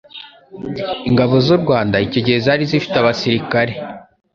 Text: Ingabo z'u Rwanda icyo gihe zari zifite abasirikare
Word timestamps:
Ingabo 1.09 1.35
z'u 1.45 1.57
Rwanda 1.63 1.95
icyo 2.05 2.19
gihe 2.25 2.37
zari 2.45 2.63
zifite 2.71 2.95
abasirikare 2.99 3.73